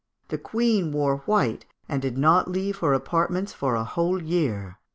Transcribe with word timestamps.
The 0.29 0.39
Queen 0.39 0.91
wore 0.91 1.17
white, 1.27 1.67
and 1.87 2.01
did 2.01 2.17
not 2.17 2.49
leave 2.49 2.79
her 2.79 2.91
apartments 2.91 3.53
for 3.53 3.75
a 3.75 3.83
whole 3.83 4.19
year. 4.19 4.79